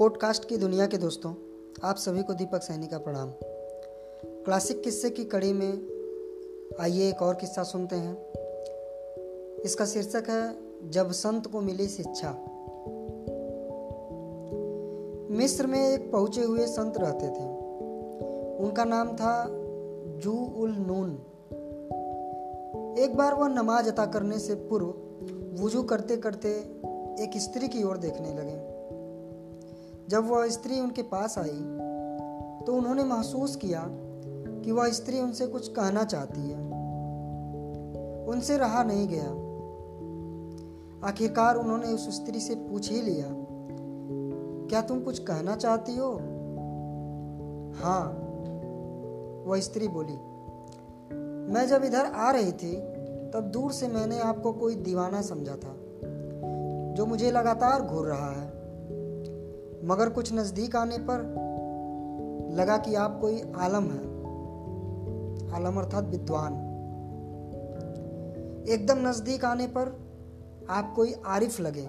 Podcast 0.00 0.44
की 0.44 0.56
दुनिया 0.56 0.86
के 0.86 0.96
दोस्तों, 0.96 1.34
आप 1.84 1.96
सभी 1.96 2.22
को 2.22 2.32
दीपक 2.32 2.62
सैनी 2.62 2.86
का 2.86 2.98
प्रणाम। 2.98 3.32
क्लासिक 4.24 4.82
किस्से 4.82 5.10
की 5.10 5.24
कड़ी 5.24 5.52
में 5.52 5.72
आइए 6.80 7.08
एक 7.08 7.22
और 7.22 7.34
किस्सा 7.34 7.62
सुनते 7.62 7.96
हैं। 7.96 8.32
इसका 9.60 9.84
शीर्षक 9.86 10.24
है, 10.28 10.56
जब 10.90 11.10
संत 11.10 11.46
को 11.46 11.60
मिली 11.60 11.86
शिक्षा। 11.86 12.30
मिस्र 15.30 15.66
में 15.66 15.88
एक 15.88 16.12
पहुँचे 16.12 16.42
हुए 16.42 16.66
संत 16.66 16.94
रहते 16.98 17.26
थे। 17.26 17.56
उनका 18.56 18.84
नाम 18.84 19.16
था 19.16 19.46
जू 20.18 20.52
उल 20.56 20.70
नून। 20.70 21.12
एक 22.98 23.14
बार 23.16 23.34
वह 23.34 23.48
नमाज़ 23.48 23.88
अता 23.88 24.06
करने 24.06 24.38
से 24.38 24.54
पूर्व 24.54 24.86
वज़ू 25.64 25.82
करते 25.82 26.16
करते 26.16 26.48
एक 27.20 27.30
स्त्री 27.36 27.68
की 27.68 27.82
ओर 27.82 27.96
देखने 27.96 28.34
लगे। 28.34 28.79
जब 30.10 30.28
वह 30.28 30.48
स्त्री 30.48 30.80
उनके 30.80 31.02
पास 31.02 31.38
आई 31.38 31.60
तो 32.66 32.74
उन्होंने 32.74 33.04
महसूस 33.04 33.56
किया 33.56 33.84
कि 34.64 34.72
वह 34.72 34.90
स्त्री 34.90 35.20
उनसे 35.20 35.46
कुछ 35.46 35.68
कहना 35.68 36.04
चाहती 36.04 36.40
है। 36.40 36.58
उनसे 38.26 38.56
रहा 38.58 38.82
नहीं 38.82 39.08
गया। 39.08 39.28
आखिरकार 41.08 41.56
उन्होंने 41.56 41.86
उस 41.86 42.08
स्त्री 42.16 42.40
से 42.40 42.54
पूछ 42.54 42.90
ही 42.90 43.00
लिया, 43.02 43.26
क्या 44.70 44.82
तुम 44.82 45.00
कुछ 45.00 45.18
कहना 45.18 45.56
चाहती 45.56 45.96
हो? 45.96 46.12
हाँ 47.82 48.04
वह 49.46 49.60
स्त्री 49.60 49.88
बोली। 49.88 50.18
मैं 51.54 51.66
जब 51.68 51.84
इधर 51.84 52.04
आ 52.06 52.30
रही 52.30 52.52
थी, 52.52 52.76
तब 53.30 53.50
दूर 53.54 53.72
से 53.72 53.88
मैंने 53.88 54.18
आपको 54.18 54.52
कोई 54.52 54.74
दीवाना 54.74 55.22
समझा 55.22 55.56
था, 55.56 55.76
जो 56.96 57.06
मुझे 57.06 57.30
लगातार 57.30 57.82
घूर 57.82 58.06
रहा 58.06 58.30
है। 58.30 58.59
मगर 59.84 60.08
कुछ 60.08 60.32
नज़दीक 60.32 60.76
आने 60.76 60.98
पर 60.98 61.20
लगा 62.52 62.76
कि 62.76 62.94
आप 62.94 63.20
कोई 63.20 63.52
आलम 63.56 63.84
है। 63.84 64.02
आलम 65.54 65.78
अर्थात 65.78 66.04
विद्वान। 66.04 66.52
एकदम 68.68 69.08
नज़दीक 69.08 69.44
आने 69.44 69.66
पर 69.66 70.10
आप 70.70 70.92
कोई 70.96 71.14
आरिफ 71.26 71.60
लगे। 71.60 71.88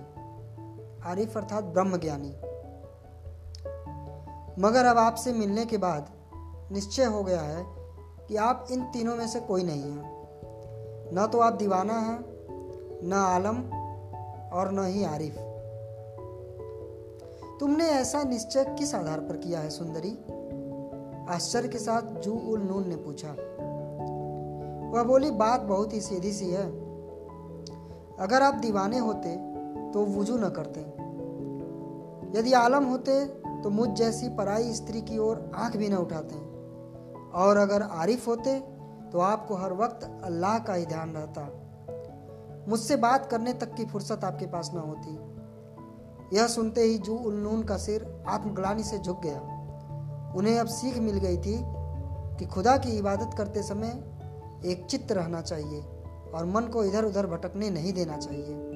आरिफ 1.06 1.38
अर्थात 1.38 1.64
ब्रह्म 1.64 1.98
ज्ञानी 1.98 2.32
मगर 4.62 4.86
अब 4.86 4.98
आपसे 4.98 5.34
मिलने 5.34 5.66
के 5.66 5.78
बाद 5.78 6.10
निश्चय 6.72 7.04
हो 7.04 7.24
गया 7.24 7.42
है 7.42 7.66
कि 8.28 8.36
आप 8.36 8.68
इन 8.72 8.84
तीनों 8.84 9.16
में 9.16 9.28
से 9.28 9.40
कोई 9.40 9.64
नहीं 9.64 9.82
हैं। 9.82 10.12
न 11.14 11.28
तो 11.32 11.40
आप 11.40 11.54
दीवाना 11.54 11.94
हैं, 11.94 12.20
न 13.04 13.14
आलम 13.14 13.58
और 14.58 14.72
न 14.72 14.86
ही 14.86 15.04
आरिफ। 15.04 15.51
तुमने 17.62 17.86
ऐसा 17.86 18.24
निश्चय 18.24 18.64
किस 18.64 18.96
आधार 18.96 19.20
पर 19.20 19.38
किया 19.38 19.60
है, 19.60 19.70
सुंदरी? 19.70 20.12
आश्चर्य 21.30 21.68
के 21.68 21.78
साथ 21.78 22.02
जू 22.02 22.32
उल 22.34 22.62
नून 22.62 22.88
ने 22.90 22.96
पूछा। 22.96 23.32
वह 24.92 25.04
बोली, 25.04 25.32
बात 25.32 25.62
बहुत 25.62 25.94
ही 25.94 26.02
सीधी 26.02 26.32
सी 26.32 26.50
है। 26.50 26.66
अगर 28.20 28.42
आप 28.42 28.54
दीवाने 28.54 28.98
होते 28.98 29.36
तो 29.92 30.06
वज़ू 30.06 30.38
न 30.38 30.50
करते। 30.50 30.80
यदि 32.40 32.54
आलम 32.54 32.84
होते 32.84 33.26
तो 33.64 33.70
मुझ 33.70 33.90
जैसी 33.90 34.30
पराई 34.30 34.74
स्त्री 34.74 35.02
की 35.02 35.18
ओर 35.18 35.52
आँख 35.56 35.78
भी 35.78 35.90
न 35.90 35.96
उठाते। 35.96 36.36
और 37.32 37.58
अगर 37.58 37.82
आरिफ 37.82 38.28
होते 38.28 38.60
तो 39.12 39.20
आपको 39.20 39.56
हर 39.56 39.74
वक्त 39.74 40.22
अल्लाह 40.24 40.60
का 40.60 40.74
ही 40.74 40.86
ध्यान 40.86 41.14
रहता। 41.14 41.42
मुझसे 42.68 42.96
बात 42.96 43.26
करने 43.26 43.54
तक 43.54 43.74
की 43.74 43.86
फुर्सत 43.86 44.24
आपके 44.24 44.46
पास 44.46 44.72
न 44.74 44.78
होती। 44.78 45.41
यह 46.34 46.48
सुनते 46.48 46.82
ही 46.82 46.98
जू 46.98 47.16
उल्लून 47.16 47.64
का 47.64 47.78
सिर 47.78 48.24
आत्मग्लानी 48.28 48.84
से 48.84 49.00
झुक 49.00 49.22
गया। 49.22 49.40
उन्हें 50.36 50.60
अब 50.60 50.68
सीख 50.68 50.98
मिल 50.98 51.18
गई 51.18 51.38
थी 51.38 51.58
कि 52.40 52.46
खुदा 52.46 52.78
की 52.78 52.90
इबादत 52.90 53.38
करते 53.38 53.64
समय 53.64 54.04
एक 54.66 54.88
चित्त 54.90 55.12
रहना 55.12 55.42
चाहिए 55.42 55.82
और 56.34 56.46
मन 56.46 56.62
को 56.62 56.84
इधर 56.84 57.06
उधर 57.06 57.28
भटकने 57.28 57.70
नहीं 57.70 57.94
देना 57.94 58.18
चाहिए। 58.18 58.71